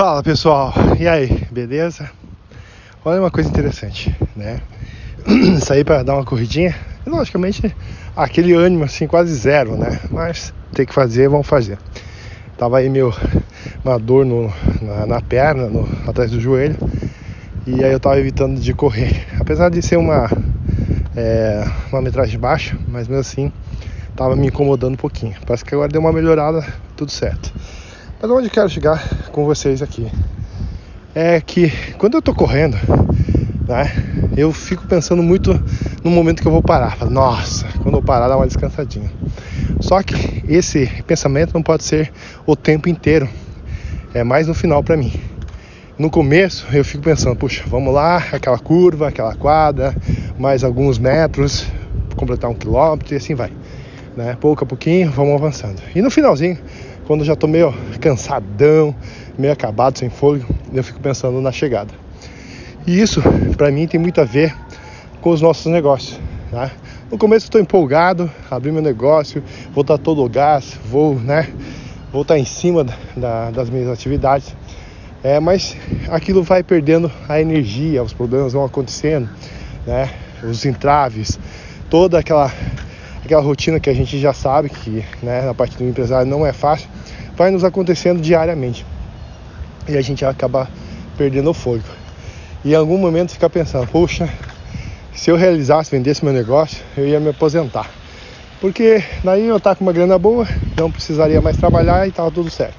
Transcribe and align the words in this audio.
Fala 0.00 0.22
pessoal, 0.22 0.72
e 0.98 1.06
aí, 1.06 1.46
beleza? 1.50 2.10
Olha 3.04 3.20
uma 3.20 3.30
coisa 3.30 3.50
interessante, 3.50 4.16
né? 4.34 4.58
Saí 5.60 5.84
para 5.84 6.02
dar 6.02 6.14
uma 6.14 6.24
corridinha, 6.24 6.74
logicamente 7.06 7.76
aquele 8.16 8.54
ânimo 8.54 8.84
assim 8.84 9.06
quase 9.06 9.34
zero, 9.34 9.76
né? 9.76 10.00
Mas 10.10 10.54
tem 10.72 10.86
que 10.86 10.94
fazer, 10.94 11.28
vamos 11.28 11.46
fazer. 11.46 11.78
Tava 12.56 12.78
aí 12.78 12.88
meu, 12.88 13.12
uma 13.84 13.98
dor 13.98 14.24
no, 14.24 14.50
na, 14.80 15.04
na 15.04 15.20
perna, 15.20 15.66
no, 15.66 15.86
atrás 16.08 16.30
do 16.30 16.40
joelho, 16.40 16.78
e 17.66 17.84
aí 17.84 17.92
eu 17.92 18.00
tava 18.00 18.18
evitando 18.18 18.58
de 18.58 18.72
correr. 18.72 19.26
Apesar 19.38 19.68
de 19.68 19.82
ser 19.82 19.98
uma, 19.98 20.30
é, 21.14 21.62
uma 21.92 22.00
metragem 22.00 22.40
baixa, 22.40 22.74
mas 22.88 23.06
mesmo 23.06 23.20
assim 23.20 23.52
tava 24.16 24.34
me 24.34 24.46
incomodando 24.46 24.94
um 24.94 24.96
pouquinho. 24.96 25.34
Parece 25.46 25.62
que 25.62 25.74
agora 25.74 25.90
deu 25.90 26.00
uma 26.00 26.10
melhorada, 26.10 26.66
tudo 26.96 27.10
certo. 27.10 27.52
Mas 28.22 28.30
onde 28.30 28.48
eu 28.48 28.50
quero 28.50 28.68
chegar 28.68 29.02
com 29.32 29.46
vocês 29.46 29.80
aqui 29.80 30.06
é 31.14 31.40
que 31.40 31.72
quando 31.96 32.18
eu 32.18 32.22
tô 32.22 32.34
correndo, 32.34 32.76
né, 33.66 33.90
eu 34.36 34.52
fico 34.52 34.86
pensando 34.86 35.22
muito 35.22 35.58
no 36.04 36.10
momento 36.10 36.42
que 36.42 36.46
eu 36.46 36.52
vou 36.52 36.62
parar. 36.62 36.98
Nossa, 37.08 37.66
quando 37.82 37.94
eu 37.94 38.02
parar, 38.02 38.28
dá 38.28 38.36
uma 38.36 38.46
descansadinha. 38.46 39.10
Só 39.80 40.02
que 40.02 40.44
esse 40.46 40.86
pensamento 41.06 41.54
não 41.54 41.62
pode 41.62 41.82
ser 41.82 42.12
o 42.44 42.54
tempo 42.54 42.90
inteiro, 42.90 43.26
é 44.12 44.22
mais 44.22 44.46
no 44.46 44.52
final 44.52 44.82
para 44.84 44.98
mim. 44.98 45.14
No 45.96 46.10
começo 46.10 46.66
eu 46.74 46.84
fico 46.84 47.02
pensando, 47.02 47.36
puxa, 47.36 47.64
vamos 47.66 47.94
lá, 47.94 48.18
aquela 48.32 48.58
curva, 48.58 49.08
aquela 49.08 49.34
quadra, 49.34 49.96
mais 50.38 50.62
alguns 50.62 50.98
metros, 50.98 51.66
completar 52.16 52.50
um 52.50 52.54
quilômetro 52.54 53.14
e 53.14 53.16
assim 53.16 53.34
vai. 53.34 53.50
Né? 54.14 54.36
Pouco 54.38 54.62
a 54.62 54.66
pouquinho, 54.66 55.10
vamos 55.10 55.34
avançando. 55.34 55.80
E 55.94 56.02
no 56.02 56.10
finalzinho, 56.10 56.58
quando 57.10 57.22
eu 57.22 57.26
já 57.26 57.34
tô 57.34 57.48
meio 57.48 57.74
cansadão, 58.00 58.94
meio 59.36 59.52
acabado, 59.52 59.98
sem 59.98 60.08
fôlego, 60.08 60.46
eu 60.72 60.84
fico 60.84 61.00
pensando 61.00 61.40
na 61.40 61.50
chegada. 61.50 61.92
E 62.86 63.00
isso, 63.00 63.20
para 63.56 63.68
mim, 63.68 63.88
tem 63.88 63.98
muito 63.98 64.20
a 64.20 64.24
ver 64.24 64.54
com 65.20 65.30
os 65.30 65.42
nossos 65.42 65.66
negócios. 65.66 66.20
Tá? 66.52 66.70
No 67.10 67.18
começo 67.18 67.46
estou 67.46 67.60
empolgado, 67.60 68.30
abri 68.48 68.70
meu 68.70 68.80
negócio, 68.80 69.42
vou 69.74 69.82
dar 69.82 69.98
todo 69.98 70.22
o 70.22 70.28
gás, 70.28 70.78
vou, 70.84 71.16
né, 71.16 71.48
vou 72.12 72.22
estar 72.22 72.38
em 72.38 72.44
cima 72.44 72.86
da, 73.16 73.50
das 73.50 73.68
minhas 73.68 73.88
atividades. 73.88 74.54
É, 75.20 75.40
mas 75.40 75.76
aquilo 76.10 76.44
vai 76.44 76.62
perdendo 76.62 77.10
a 77.28 77.40
energia, 77.40 78.04
os 78.04 78.12
problemas 78.12 78.52
vão 78.52 78.64
acontecendo, 78.64 79.28
né, 79.84 80.10
os 80.44 80.64
entraves, 80.64 81.40
toda 81.90 82.20
aquela 82.20 82.52
aquela 83.30 83.42
rotina 83.42 83.78
que 83.78 83.88
a 83.88 83.94
gente 83.94 84.18
já 84.18 84.32
sabe 84.32 84.68
que 84.68 85.04
né, 85.22 85.42
na 85.42 85.54
parte 85.54 85.76
do 85.76 85.84
empresário 85.84 86.28
não 86.28 86.44
é 86.44 86.52
fácil, 86.52 86.88
vai 87.40 87.50
nos 87.50 87.64
acontecendo 87.64 88.20
diariamente. 88.20 88.84
E 89.88 89.96
a 89.96 90.02
gente 90.02 90.22
acaba 90.26 90.68
perdendo 91.16 91.48
o 91.48 91.54
fôlego. 91.54 91.88
E 92.62 92.72
em 92.72 92.74
algum 92.74 92.98
momento 92.98 93.32
fica 93.32 93.48
pensando, 93.48 93.86
poxa, 93.86 94.28
se 95.14 95.30
eu 95.30 95.36
realizasse, 95.36 95.90
vendesse 95.90 96.22
meu 96.22 96.34
negócio, 96.34 96.84
eu 96.98 97.08
ia 97.08 97.18
me 97.18 97.30
aposentar. 97.30 97.88
Porque 98.60 99.02
daí 99.24 99.46
eu 99.46 99.56
estar 99.56 99.74
com 99.74 99.86
uma 99.86 99.92
grana 99.92 100.18
boa, 100.18 100.46
não 100.76 100.92
precisaria 100.92 101.40
mais 101.40 101.56
trabalhar 101.56 102.04
e 102.04 102.10
estava 102.10 102.30
tudo 102.30 102.50
certo. 102.50 102.76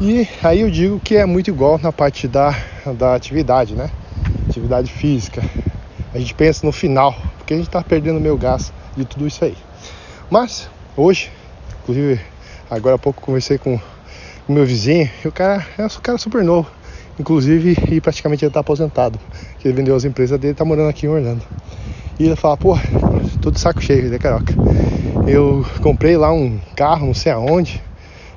E 0.00 0.26
aí 0.42 0.62
eu 0.62 0.70
digo 0.70 0.98
que 0.98 1.14
é 1.14 1.26
muito 1.26 1.50
igual 1.50 1.78
na 1.78 1.92
parte 1.92 2.26
da, 2.26 2.56
da 2.96 3.14
atividade, 3.14 3.74
né? 3.74 3.90
Atividade 4.48 4.90
física. 4.90 5.44
A 6.14 6.18
gente 6.18 6.32
pensa 6.32 6.64
no 6.64 6.72
final, 6.72 7.14
porque 7.36 7.52
a 7.52 7.58
gente 7.58 7.66
está 7.66 7.82
perdendo 7.82 8.18
meu 8.18 8.38
gasto 8.38 8.72
de 8.96 9.04
tudo 9.04 9.26
isso 9.26 9.44
aí. 9.44 9.54
Mas 10.30 10.66
hoje, 10.96 11.30
inclusive 11.82 12.32
agora 12.74 12.96
há 12.96 12.98
pouco 12.98 13.20
conversei 13.20 13.58
com 13.58 13.78
o 14.48 14.52
meu 14.52 14.66
vizinho, 14.66 15.08
e 15.24 15.28
o 15.28 15.32
cara 15.32 15.66
é 15.78 15.84
um 15.84 15.88
cara 16.02 16.18
super 16.18 16.42
novo, 16.42 16.70
inclusive 17.18 17.76
e 17.90 18.00
praticamente 18.00 18.44
ele 18.44 18.50
está 18.50 18.60
aposentado, 18.60 19.18
que 19.58 19.68
ele 19.68 19.74
vendeu 19.74 19.94
as 19.94 20.04
empresas 20.04 20.38
dele, 20.38 20.52
está 20.52 20.64
morando 20.64 20.88
aqui 20.88 21.06
em 21.06 21.08
Orlando. 21.08 21.42
E 22.18 22.26
ele 22.26 22.36
fala, 22.36 22.56
pô, 22.56 22.78
tô 23.40 23.50
de 23.50 23.58
saco 23.58 23.80
cheio, 23.80 24.08
né, 24.08 24.18
Caroca? 24.18 24.54
Eu 25.26 25.64
comprei 25.82 26.16
lá 26.16 26.32
um 26.32 26.60
carro, 26.76 27.06
não 27.06 27.14
sei 27.14 27.32
aonde, 27.32 27.82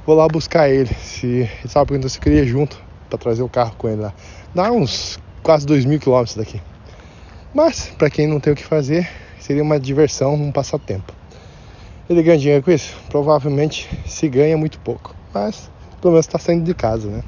vou 0.05 0.15
lá 0.15 0.27
buscar 0.27 0.69
ele. 0.69 0.89
Se 1.03 1.27
ele 1.27 1.49
sabe 1.67 1.87
perguntando 1.87 2.09
se 2.09 2.19
queria 2.19 2.41
ir 2.41 2.47
junto 2.47 2.77
para 3.09 3.17
trazer 3.19 3.43
o 3.43 3.49
carro 3.49 3.73
com 3.77 3.87
ele 3.89 4.01
lá. 4.01 4.13
Dá 4.55 4.71
uns 4.71 5.19
quase 5.43 5.65
dois 5.65 5.85
mil 5.85 5.99
quilômetros 5.99 6.35
daqui. 6.35 6.61
Mas, 7.53 7.91
para 7.97 8.09
quem 8.09 8.27
não 8.27 8.39
tem 8.39 8.53
o 8.53 8.55
que 8.55 8.63
fazer, 8.63 9.07
seria 9.39 9.63
uma 9.63 9.79
diversão, 9.79 10.33
um 10.33 10.51
passatempo. 10.51 11.13
Ele 12.09 12.23
ganha 12.23 12.37
dinheiro 12.37 12.63
com 12.63 12.71
isso? 12.71 12.95
Provavelmente 13.09 13.89
se 14.05 14.29
ganha 14.29 14.57
muito 14.57 14.79
pouco, 14.79 15.13
mas 15.33 15.69
pelo 15.99 16.13
menos 16.13 16.25
está 16.25 16.39
saindo 16.39 16.63
de 16.63 16.73
casa, 16.73 17.09
né? 17.09 17.21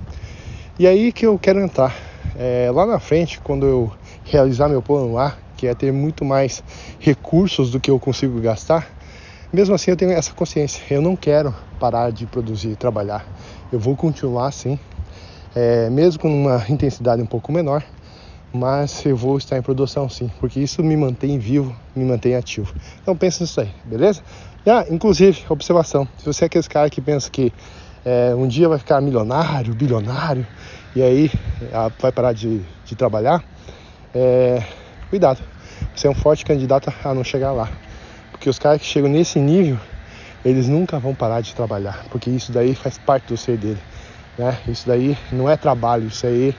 E 0.77 0.87
aí 0.87 1.11
que 1.11 1.25
eu 1.25 1.37
quero 1.37 1.59
entrar. 1.59 1.93
É, 2.37 2.71
lá 2.73 2.85
na 2.85 2.97
frente, 2.97 3.41
quando 3.41 3.65
eu 3.65 3.91
realizar 4.23 4.69
meu 4.69 4.81
plano 4.81 5.13
lá, 5.13 5.37
que 5.57 5.67
é 5.67 5.75
ter 5.75 5.91
muito 5.91 6.23
mais 6.23 6.63
recursos 6.97 7.71
do 7.71 7.79
que 7.81 7.91
eu 7.91 7.99
consigo 7.99 8.39
gastar, 8.39 8.87
mesmo 9.51 9.75
assim 9.75 9.91
eu 9.91 9.97
tenho 9.97 10.11
essa 10.11 10.31
consciência. 10.31 10.81
Eu 10.89 11.01
não 11.01 11.13
quero 11.17 11.53
parar 11.77 12.09
de 12.13 12.25
produzir, 12.25 12.77
trabalhar. 12.77 13.25
Eu 13.73 13.79
vou 13.79 13.97
continuar 13.97 14.47
assim, 14.47 14.79
é, 15.53 15.89
mesmo 15.89 16.21
com 16.21 16.29
uma 16.29 16.63
intensidade 16.69 17.21
um 17.21 17.25
pouco 17.25 17.51
menor, 17.51 17.83
mas 18.53 19.05
eu 19.05 19.15
vou 19.15 19.37
estar 19.37 19.57
em 19.57 19.61
produção 19.61 20.09
sim, 20.09 20.29
porque 20.39 20.59
isso 20.59 20.83
me 20.83 20.97
mantém 20.97 21.37
vivo, 21.37 21.75
me 21.95 22.03
mantém 22.03 22.35
ativo. 22.35 22.73
Então 23.01 23.15
pensa 23.15 23.43
nisso 23.43 23.61
aí, 23.61 23.71
beleza? 23.85 24.21
Ah, 24.65 24.85
inclusive, 24.89 25.45
observação, 25.49 26.07
se 26.17 26.25
você 26.25 26.45
é 26.45 26.47
aquele 26.47 26.63
cara 26.65 26.89
que 26.89 27.01
pensa 27.01 27.29
que 27.29 27.53
é, 28.05 28.33
um 28.35 28.47
dia 28.47 28.67
vai 28.67 28.77
ficar 28.77 29.01
milionário, 29.01 29.73
bilionário, 29.73 30.45
e 30.95 31.01
aí 31.01 31.31
ah, 31.73 31.91
vai 31.99 32.11
parar 32.11 32.33
de, 32.33 32.61
de 32.85 32.95
trabalhar, 32.95 33.43
é, 34.13 34.63
cuidado, 35.09 35.39
você 35.95 36.07
é 36.07 36.09
um 36.09 36.15
forte 36.15 36.43
candidato 36.43 36.91
a 37.03 37.13
não 37.13 37.23
chegar 37.23 37.51
lá. 37.51 37.69
Porque 38.31 38.49
os 38.49 38.57
caras 38.57 38.81
que 38.81 38.87
chegam 38.87 39.09
nesse 39.09 39.39
nível, 39.39 39.77
eles 40.43 40.67
nunca 40.67 40.97
vão 40.99 41.13
parar 41.13 41.41
de 41.41 41.53
trabalhar, 41.53 42.05
porque 42.09 42.29
isso 42.29 42.51
daí 42.51 42.73
faz 42.73 42.97
parte 42.97 43.27
do 43.27 43.37
ser 43.37 43.57
dele. 43.57 43.79
Né? 44.37 44.57
Isso 44.67 44.87
daí 44.87 45.17
não 45.31 45.49
é 45.49 45.57
trabalho, 45.57 46.07
isso 46.07 46.25
aí 46.25 46.55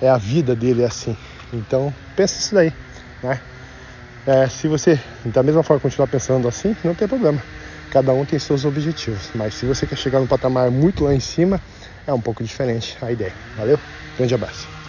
é 0.00 0.08
a 0.08 0.16
vida 0.16 0.56
dele 0.56 0.82
é 0.82 0.86
assim. 0.86 1.16
Então 1.52 1.94
pensa 2.14 2.38
isso 2.38 2.54
daí, 2.54 2.72
né? 3.22 3.40
É, 4.26 4.48
se 4.48 4.68
você 4.68 5.00
da 5.24 5.42
mesma 5.42 5.62
forma 5.64 5.80
continuar 5.80 6.08
pensando 6.08 6.48
assim, 6.48 6.76
não 6.84 6.94
tem 6.94 7.08
problema. 7.08 7.44
Cada 7.90 8.14
um 8.14 8.26
tem 8.26 8.38
seus 8.38 8.64
objetivos, 8.64 9.32
mas 9.34 9.54
se 9.54 9.66
você 9.66 9.86
quer 9.86 9.96
chegar 9.96 10.20
num 10.20 10.26
patamar 10.26 10.70
muito 10.70 11.04
lá 11.04 11.14
em 11.14 11.20
cima, 11.20 11.62
é 12.06 12.12
um 12.14 12.20
pouco 12.22 12.44
diferente 12.44 12.96
a 13.02 13.12
ideia. 13.12 13.36
Valeu? 13.56 13.80
Grande 14.16 14.34
abraço. 14.34 14.79